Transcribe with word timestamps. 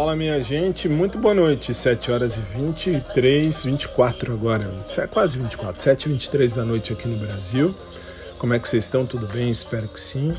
Fala 0.00 0.16
minha 0.16 0.42
gente, 0.42 0.88
muito 0.88 1.18
boa 1.18 1.34
noite. 1.34 1.74
7 1.74 2.10
horas 2.10 2.38
e 2.38 2.40
23, 2.40 3.66
24 3.66 4.32
agora. 4.32 4.74
É 4.96 5.06
quase 5.06 5.36
24, 5.36 5.82
7 5.82 6.04
e 6.04 6.08
23 6.08 6.54
da 6.54 6.64
noite 6.64 6.94
aqui 6.94 7.06
no 7.06 7.18
Brasil. 7.18 7.74
Como 8.38 8.54
é 8.54 8.58
que 8.58 8.66
vocês 8.66 8.84
estão? 8.84 9.04
Tudo 9.04 9.26
bem? 9.26 9.50
Espero 9.50 9.88
que 9.88 10.00
sim. 10.00 10.30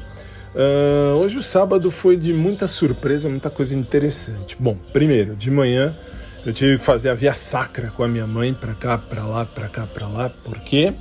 Uh, 0.56 1.16
hoje 1.18 1.38
o 1.38 1.44
sábado 1.44 1.92
foi 1.92 2.18
de 2.18 2.34
muita 2.34 2.66
surpresa, 2.66 3.30
muita 3.30 3.52
coisa 3.52 3.78
interessante. 3.78 4.58
Bom, 4.60 4.76
primeiro, 4.92 5.36
de 5.36 5.52
manhã 5.52 5.96
eu 6.44 6.52
tive 6.52 6.80
que 6.80 6.84
fazer 6.84 7.10
a 7.10 7.14
via 7.14 7.36
sacra 7.36 7.92
com 7.96 8.04
a 8.04 8.08
minha 8.08 8.26
mãe 8.26 8.56
para 8.56 8.74
cá, 8.74 8.98
para 8.98 9.24
lá, 9.24 9.46
para 9.46 9.70
cá, 9.70 9.86
para 9.86 10.08
lá. 10.08 10.32
Por 10.44 10.58
quê? 10.58 10.92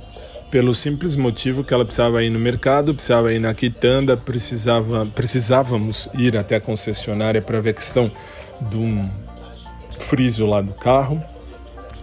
Pelo 0.51 0.75
simples 0.75 1.15
motivo 1.15 1.63
que 1.63 1.73
ela 1.73 1.83
precisava 1.83 2.23
ir 2.23 2.29
no 2.29 2.37
mercado, 2.37 2.93
precisava 2.93 3.33
ir 3.33 3.39
na 3.39 3.55
quitanda, 3.55 4.15
precisava, 4.15 5.03
precisávamos 5.07 6.09
ir 6.13 6.37
até 6.37 6.57
a 6.57 6.61
concessionária 6.61 7.41
para 7.41 7.59
ver 7.59 7.71
a 7.71 7.73
questão 7.73 8.11
do 8.61 9.09
friso 9.99 10.45
lá 10.45 10.61
do 10.61 10.73
carro. 10.73 11.21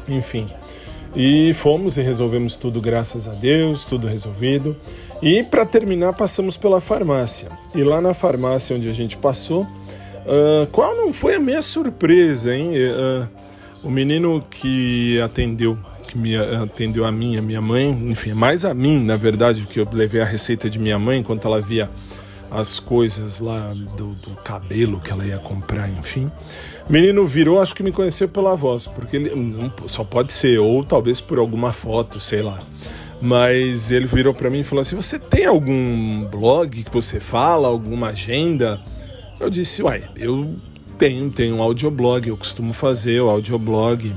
Enfim, 0.08 0.48
e 1.14 1.52
fomos 1.54 1.96
e 1.96 2.02
resolvemos 2.02 2.56
tudo, 2.56 2.80
graças 2.80 3.26
a 3.26 3.32
Deus, 3.32 3.84
tudo 3.84 4.06
resolvido. 4.06 4.76
E 5.22 5.42
para 5.42 5.66
terminar, 5.66 6.12
passamos 6.12 6.56
pela 6.56 6.80
farmácia. 6.80 7.48
E 7.74 7.82
lá 7.82 8.00
na 8.00 8.14
farmácia 8.14 8.76
onde 8.76 8.88
a 8.88 8.92
gente 8.92 9.16
passou, 9.16 9.62
uh, 9.62 10.66
qual 10.70 10.94
não 10.94 11.12
foi 11.12 11.34
a 11.34 11.40
minha 11.40 11.62
surpresa, 11.62 12.54
hein? 12.54 12.70
Uh, 12.74 13.28
o 13.82 13.90
menino 13.90 14.42
que 14.48 15.20
atendeu, 15.20 15.76
que 16.06 16.16
me 16.16 16.36
atendeu 16.36 17.04
a 17.04 17.12
mim, 17.12 17.36
a 17.36 17.42
minha 17.42 17.60
mãe, 17.60 17.88
enfim, 17.88 18.32
mais 18.32 18.64
a 18.64 18.72
mim, 18.72 19.02
na 19.02 19.16
verdade, 19.16 19.66
que 19.66 19.80
eu 19.80 19.88
levei 19.90 20.20
a 20.20 20.24
receita 20.24 20.68
de 20.70 20.78
minha 20.78 20.98
mãe 20.98 21.20
enquanto 21.20 21.46
ela 21.46 21.60
via 21.60 21.88
as 22.50 22.80
coisas 22.80 23.40
lá 23.40 23.72
do, 23.96 24.14
do, 24.14 24.30
cabelo 24.42 25.00
que 25.00 25.10
ela 25.10 25.24
ia 25.24 25.38
comprar, 25.38 25.88
enfim. 25.90 26.30
O 26.88 26.92
menino 26.92 27.26
virou, 27.26 27.60
acho 27.60 27.74
que 27.74 27.82
me 27.82 27.92
conheceu 27.92 28.28
pela 28.28 28.54
voz, 28.56 28.86
porque 28.86 29.16
ele 29.16 29.34
não, 29.34 29.72
só 29.86 30.02
pode 30.02 30.32
ser, 30.32 30.58
ou 30.58 30.82
talvez 30.82 31.20
por 31.20 31.38
alguma 31.38 31.72
foto, 31.72 32.18
sei 32.18 32.42
lá. 32.42 32.62
Mas 33.20 33.90
ele 33.90 34.06
virou 34.06 34.32
para 34.32 34.48
mim 34.48 34.60
e 34.60 34.64
falou 34.64 34.80
assim: 34.80 34.96
Você 34.96 35.18
tem 35.18 35.44
algum 35.44 36.24
blog 36.24 36.84
que 36.84 36.92
você 36.92 37.18
fala, 37.18 37.68
alguma 37.68 38.08
agenda? 38.08 38.80
Eu 39.40 39.50
disse: 39.50 39.82
Uai, 39.82 40.04
eu 40.16 40.56
tenho, 40.96 41.30
tenho 41.30 41.56
um 41.56 41.62
audioblog, 41.62 42.28
eu 42.28 42.36
costumo 42.36 42.72
fazer 42.72 43.20
o 43.20 43.28
audioblog. 43.28 44.14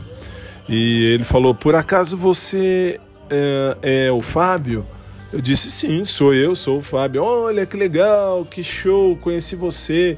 E 0.70 1.14
ele 1.14 1.24
falou: 1.24 1.56
Por 1.56 1.76
acaso 1.76 2.16
você 2.16 3.00
é, 3.30 4.08
é 4.08 4.12
o 4.12 4.22
Fábio? 4.22 4.86
Eu 5.32 5.40
disse 5.40 5.72
sim, 5.72 6.04
sou 6.04 6.34
eu, 6.34 6.56
sou 6.56 6.80
o 6.80 6.82
Fábio. 6.82 7.24
Olha 7.24 7.66
que 7.66 7.78
legal, 7.78 8.46
que 8.46 8.62
show, 8.62 9.16
conheci 9.16 9.56
você. 9.56 10.18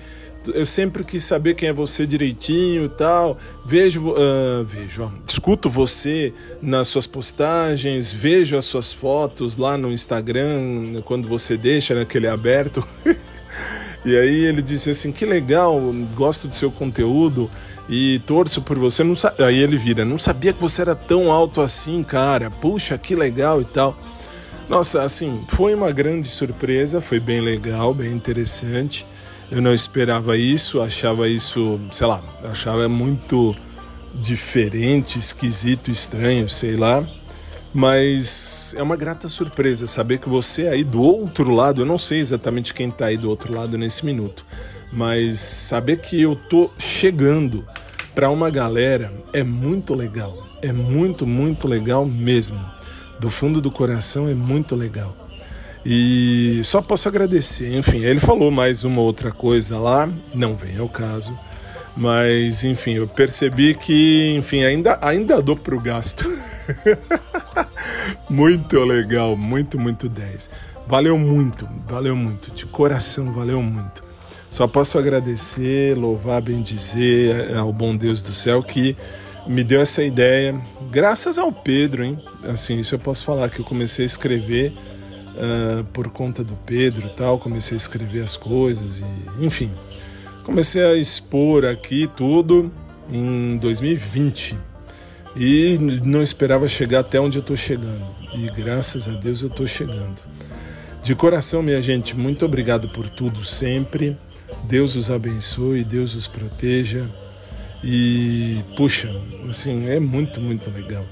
Eu 0.53 0.65
sempre 0.65 1.03
quis 1.03 1.23
saber 1.23 1.53
quem 1.53 1.69
é 1.69 1.73
você 1.73 2.05
direitinho 2.05 2.89
tal. 2.89 3.37
Vejo, 3.63 4.09
uh, 4.09 4.63
vejo, 4.63 5.03
ó, 5.03 5.09
escuto 5.25 5.69
você 5.69 6.33
nas 6.61 6.87
suas 6.87 7.05
postagens, 7.05 8.11
vejo 8.11 8.57
as 8.57 8.65
suas 8.65 8.91
fotos 8.91 9.55
lá 9.55 9.77
no 9.77 9.91
Instagram 9.91 11.01
quando 11.05 11.27
você 11.27 11.55
deixa 11.55 11.93
naquele 11.93 12.27
aberto. 12.27 12.85
e 14.03 14.17
aí 14.17 14.45
ele 14.45 14.63
disse 14.63 14.89
assim: 14.89 15.11
que 15.11 15.25
legal, 15.25 15.79
gosto 16.15 16.47
do 16.47 16.55
seu 16.55 16.71
conteúdo 16.71 17.49
e 17.87 18.19
torço 18.25 18.63
por 18.63 18.79
você. 18.79 19.03
Não 19.03 19.13
Aí 19.39 19.59
ele 19.59 19.77
vira: 19.77 20.03
não 20.03 20.17
sabia 20.17 20.51
que 20.51 20.59
você 20.59 20.81
era 20.81 20.95
tão 20.95 21.31
alto 21.31 21.61
assim, 21.61 22.03
cara. 22.03 22.49
Puxa, 22.49 22.97
que 22.97 23.15
legal 23.15 23.61
e 23.61 23.65
tal. 23.65 23.95
Nossa, 24.69 25.03
assim, 25.03 25.43
foi 25.49 25.75
uma 25.75 25.91
grande 25.91 26.27
surpresa, 26.27 27.01
foi 27.01 27.19
bem 27.19 27.41
legal, 27.41 27.93
bem 27.93 28.11
interessante. 28.13 29.05
Eu 29.51 29.61
não 29.61 29.73
esperava 29.73 30.37
isso, 30.37 30.81
achava 30.81 31.27
isso, 31.27 31.79
sei 31.91 32.07
lá, 32.07 32.23
achava 32.43 32.87
muito 32.87 33.53
diferente, 34.15 35.19
esquisito, 35.19 35.91
estranho, 35.91 36.47
sei 36.47 36.77
lá. 36.77 37.05
Mas 37.73 38.73
é 38.77 38.81
uma 38.81 38.95
grata 38.95 39.27
surpresa 39.27 39.85
saber 39.85 40.19
que 40.19 40.29
você 40.29 40.67
aí 40.67 40.83
do 40.83 41.01
outro 41.01 41.51
lado, 41.51 41.81
eu 41.81 41.85
não 41.85 41.97
sei 41.97 42.19
exatamente 42.19 42.73
quem 42.73 42.87
está 42.87 43.07
aí 43.07 43.17
do 43.17 43.29
outro 43.29 43.53
lado 43.53 43.77
nesse 43.77 44.05
minuto, 44.05 44.45
mas 44.91 45.39
saber 45.39 45.97
que 45.97 46.21
eu 46.21 46.35
tô 46.35 46.69
chegando 46.77 47.67
para 48.15 48.29
uma 48.29 48.49
galera 48.49 49.11
é 49.33 49.43
muito 49.43 49.93
legal. 49.93 50.47
É 50.61 50.71
muito, 50.71 51.27
muito 51.27 51.67
legal 51.67 52.05
mesmo 52.05 52.59
do 53.23 53.29
fundo 53.29 53.61
do 53.61 53.71
coração 53.71 54.27
é 54.27 54.35
muito 54.35 54.75
legal. 54.75 55.15
E 55.85 56.59
só 56.65 56.81
posso 56.81 57.07
agradecer. 57.07 57.73
Enfim, 57.73 58.03
ele 58.03 58.19
falou 58.19 58.51
mais 58.51 58.83
uma 58.83 58.99
outra 58.99 59.31
coisa 59.31 59.79
lá, 59.79 60.09
não 60.33 60.55
vem 60.55 60.77
ao 60.77 60.89
caso. 60.89 61.37
Mas, 61.95 62.65
enfim, 62.65 62.95
eu 62.95 63.07
percebi 63.07 63.75
que, 63.75 64.35
enfim, 64.35 64.65
ainda, 64.65 64.99
ainda 65.01 65.41
dou 65.41 65.55
pro 65.55 65.79
gasto. 65.79 66.37
muito 68.29 68.83
legal, 68.83 69.37
muito, 69.37 69.79
muito 69.79 70.09
10. 70.09 70.49
Valeu 70.85 71.17
muito, 71.17 71.65
valeu 71.87 72.17
muito, 72.17 72.51
de 72.51 72.65
coração, 72.65 73.31
valeu 73.31 73.61
muito. 73.61 74.03
Só 74.49 74.67
posso 74.67 74.99
agradecer, 74.99 75.97
louvar, 75.97 76.41
bendizer 76.41 77.57
ao 77.57 77.71
bom 77.71 77.95
Deus 77.95 78.21
do 78.21 78.33
céu 78.33 78.61
que 78.61 78.97
me 79.47 79.63
deu 79.63 79.81
essa 79.81 80.03
ideia, 80.03 80.59
graças 80.91 81.37
ao 81.37 81.51
Pedro, 81.51 82.03
hein? 82.03 82.19
Assim, 82.47 82.79
isso 82.79 82.95
eu 82.95 82.99
posso 82.99 83.25
falar 83.25 83.49
que 83.49 83.59
eu 83.59 83.65
comecei 83.65 84.03
a 84.03 84.05
escrever 84.05 84.73
uh, 85.35 85.83
por 85.85 86.09
conta 86.09 86.43
do 86.43 86.55
Pedro 86.65 87.09
tal, 87.09 87.39
comecei 87.39 87.75
a 87.75 87.77
escrever 87.77 88.21
as 88.21 88.37
coisas 88.37 88.99
e, 88.99 89.05
enfim, 89.45 89.71
comecei 90.43 90.83
a 90.83 90.95
expor 90.95 91.65
aqui 91.65 92.09
tudo 92.15 92.71
em 93.11 93.57
2020 93.57 94.57
e 95.35 95.77
não 96.03 96.21
esperava 96.21 96.67
chegar 96.67 96.99
até 96.99 97.19
onde 97.19 97.37
eu 97.37 97.41
estou 97.41 97.55
chegando 97.55 98.05
e 98.33 98.47
graças 98.47 99.07
a 99.07 99.13
Deus 99.13 99.41
eu 99.41 99.47
estou 99.47 99.67
chegando. 99.67 100.21
De 101.01 101.13
coração, 101.15 101.61
minha 101.61 101.81
gente, 101.81 102.17
muito 102.17 102.45
obrigado 102.45 102.87
por 102.89 103.09
tudo 103.09 103.43
sempre. 103.43 104.15
Deus 104.63 104.95
os 104.95 105.11
abençoe, 105.11 105.83
Deus 105.83 106.15
os 106.15 106.27
proteja. 106.27 107.09
E, 107.83 108.63
puxa, 108.77 109.13
assim, 109.49 109.89
é 109.89 109.99
muito, 109.99 110.39
muito 110.39 110.71
legal. 110.71 111.05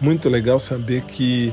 Muito 0.00 0.28
legal 0.28 0.60
saber 0.60 1.02
que 1.02 1.52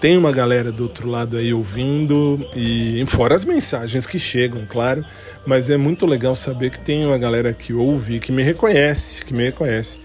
tem 0.00 0.16
uma 0.18 0.30
galera 0.30 0.70
do 0.70 0.82
outro 0.82 1.08
lado 1.08 1.38
aí 1.38 1.54
ouvindo 1.54 2.46
e 2.54 3.02
fora 3.06 3.34
as 3.34 3.44
mensagens 3.44 4.06
que 4.06 4.18
chegam, 4.18 4.66
claro, 4.68 5.04
mas 5.46 5.70
é 5.70 5.76
muito 5.76 6.04
legal 6.04 6.36
saber 6.36 6.70
que 6.70 6.78
tem 6.78 7.06
uma 7.06 7.16
galera 7.16 7.52
que 7.52 7.72
ouve, 7.72 8.20
que 8.20 8.30
me 8.30 8.42
reconhece, 8.42 9.24
que 9.24 9.32
me 9.32 9.44
reconhece. 9.44 10.00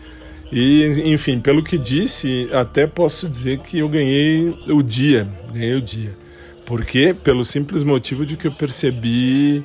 E, 0.52 0.85
enfim, 1.06 1.40
pelo 1.40 1.63
que 1.63 1.78
disse, 1.78 2.50
até 2.53 2.88
posso 2.88 3.28
dizer 3.28 3.59
que 3.59 3.79
eu 3.79 3.90
ganhei 3.90 4.50
o 4.68 4.81
dia, 4.81 5.28
ganhei 5.53 5.75
o 5.75 5.81
dia. 5.81 6.12
Por 6.66 6.85
quê? 6.85 7.13
Pelo 7.23 7.44
simples 7.44 7.84
motivo 7.84 8.25
de 8.25 8.38
que 8.38 8.47
eu 8.47 8.52
percebi 8.52 9.63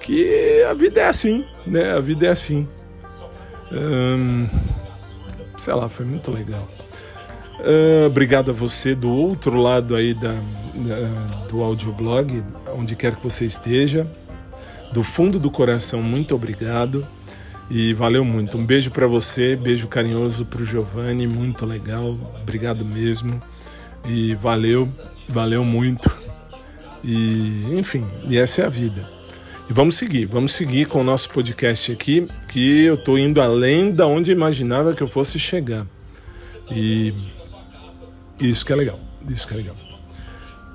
que 0.00 0.62
a 0.68 0.74
vida 0.74 1.00
é 1.00 1.08
assim, 1.08 1.44
né? 1.66 1.92
A 1.92 2.00
vida 2.00 2.26
é 2.26 2.30
assim. 2.30 2.66
Hum, 3.72 4.46
sei 5.56 5.74
lá, 5.74 5.88
foi 5.88 6.04
muito 6.04 6.30
legal. 6.30 6.68
Uh, 7.60 8.06
obrigado 8.06 8.50
a 8.50 8.54
você 8.54 8.94
do 8.94 9.10
outro 9.10 9.58
lado 9.58 9.94
aí 9.94 10.14
da, 10.14 10.32
da, 10.32 11.46
do 11.46 11.62
audioblog, 11.62 12.42
onde 12.74 12.96
quer 12.96 13.14
que 13.16 13.22
você 13.22 13.44
esteja. 13.44 14.06
Do 14.92 15.02
fundo 15.02 15.38
do 15.38 15.50
coração, 15.50 16.02
muito 16.02 16.34
obrigado 16.34 17.06
e 17.70 17.92
valeu 17.92 18.24
muito. 18.24 18.56
Um 18.58 18.64
beijo 18.64 18.90
para 18.90 19.06
você, 19.06 19.54
beijo 19.54 19.86
carinhoso 19.86 20.44
para 20.44 20.62
o 20.62 20.64
Giovanni, 20.64 21.26
muito 21.26 21.64
legal, 21.66 22.16
obrigado 22.40 22.84
mesmo 22.84 23.40
e 24.04 24.34
valeu, 24.34 24.88
valeu 25.28 25.64
muito. 25.64 26.10
E 27.04 27.78
enfim, 27.78 28.06
e 28.26 28.36
essa 28.36 28.62
é 28.62 28.66
a 28.66 28.68
vida. 28.68 29.19
E 29.70 29.72
vamos 29.72 29.94
seguir, 29.94 30.26
vamos 30.26 30.50
seguir 30.50 30.86
com 30.86 31.00
o 31.00 31.04
nosso 31.04 31.30
podcast 31.30 31.92
aqui, 31.92 32.26
que 32.48 32.82
eu 32.82 32.94
estou 32.94 33.16
indo 33.16 33.40
além 33.40 33.92
da 33.92 34.04
onde 34.04 34.32
imaginava 34.32 34.92
que 34.92 35.00
eu 35.00 35.06
fosse 35.06 35.38
chegar. 35.38 35.86
E 36.68 37.14
isso 38.40 38.66
que 38.66 38.72
é 38.72 38.76
legal, 38.76 38.98
isso 39.28 39.46
que 39.46 39.54
é 39.54 39.58
legal. 39.58 39.76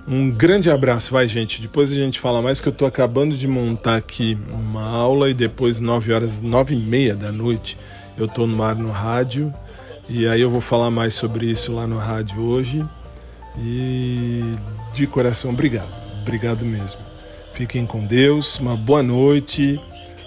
Um 0.08 0.32
grande 0.32 0.72
abraço, 0.72 1.12
vai 1.12 1.28
gente. 1.28 1.62
Depois 1.62 1.92
a 1.92 1.96
gente 1.96 2.22
fala 2.22 2.42
mais 2.42 2.62
que 2.62 2.70
eu 2.70 2.72
estou 2.72 2.88
acabando 2.88 3.36
de 3.36 3.50
montar 3.50 3.98
aqui 3.98 4.38
uma 4.50 4.88
aula 4.88 5.30
e 5.30 5.34
depois 5.34 5.82
9 5.82 6.14
horas, 6.14 6.40
9 6.40 6.74
e 6.74 6.78
meia 6.78 7.18
da 7.18 7.34
noite 7.34 7.78
eu 8.18 8.28
estou 8.28 8.48
no 8.48 8.64
ar 8.64 8.78
no 8.78 8.92
rádio 8.92 9.54
e 10.08 10.26
aí 10.26 10.40
eu 10.40 10.50
vou 10.50 10.62
falar 10.62 10.90
mais 10.90 11.14
sobre 11.14 11.52
isso 11.52 11.74
lá 11.74 11.86
no 11.86 11.98
rádio 11.98 12.40
hoje. 12.40 12.86
E 13.60 14.54
de 14.94 15.06
coração, 15.06 15.52
obrigado, 15.52 15.94
obrigado 16.22 16.64
mesmo. 16.64 17.15
Fiquem 17.56 17.86
com 17.86 18.06
Deus, 18.06 18.60
uma 18.60 18.76
boa 18.76 19.02
noite, 19.02 19.80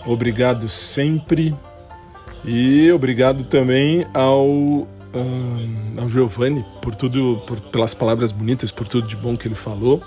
obrigado 0.06 0.66
sempre 0.66 1.54
e 2.42 2.90
obrigado 2.90 3.44
também 3.44 4.06
ao, 4.14 4.46
um, 4.48 4.86
ao 5.98 6.08
Giovanni 6.08 6.64
por 6.80 6.94
tudo, 6.94 7.42
por, 7.46 7.60
pelas 7.60 7.92
palavras 7.92 8.32
bonitas, 8.32 8.72
por 8.72 8.88
tudo 8.88 9.06
de 9.06 9.14
bom 9.14 9.36
que 9.36 9.46
ele 9.46 9.54
falou. 9.54 10.02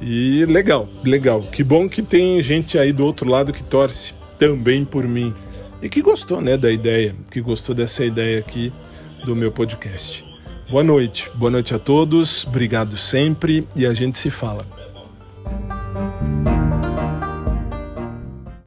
E 0.00 0.46
legal, 0.46 0.88
legal. 1.04 1.42
Que 1.42 1.62
bom 1.62 1.86
que 1.86 2.00
tem 2.00 2.40
gente 2.40 2.78
aí 2.78 2.94
do 2.94 3.04
outro 3.04 3.28
lado 3.28 3.52
que 3.52 3.62
torce 3.62 4.14
também 4.38 4.86
por 4.86 5.06
mim. 5.06 5.34
e 5.82 5.88
que 5.90 6.00
gostou, 6.00 6.40
né, 6.40 6.56
da 6.56 6.72
ideia, 6.72 7.14
que 7.30 7.42
gostou 7.42 7.74
dessa 7.74 8.06
ideia 8.06 8.38
aqui 8.38 8.72
do 9.22 9.36
meu 9.36 9.52
podcast. 9.52 10.24
Boa 10.70 10.82
noite, 10.82 11.30
boa 11.34 11.50
noite 11.50 11.74
a 11.74 11.78
todos, 11.78 12.46
obrigado 12.46 12.96
sempre 12.96 13.68
e 13.76 13.84
a 13.84 13.92
gente 13.92 14.16
se 14.16 14.30
fala. 14.30 14.77